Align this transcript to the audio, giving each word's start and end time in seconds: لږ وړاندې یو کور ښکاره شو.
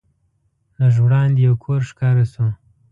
لږ 0.79 0.95
وړاندې 1.05 1.39
یو 1.47 1.55
کور 1.63 1.79
ښکاره 1.89 2.25
شو. 2.31 2.47